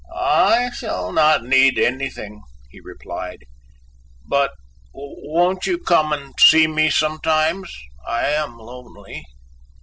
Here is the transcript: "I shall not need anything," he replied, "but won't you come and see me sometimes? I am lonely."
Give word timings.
"I 0.15 0.71
shall 0.71 1.11
not 1.11 1.43
need 1.43 1.77
anything," 1.77 2.41
he 2.71 2.79
replied, 2.79 3.45
"but 4.27 4.49
won't 4.95 5.67
you 5.67 5.77
come 5.77 6.11
and 6.11 6.33
see 6.39 6.65
me 6.65 6.89
sometimes? 6.89 7.71
I 8.07 8.23
am 8.29 8.57
lonely." 8.57 9.23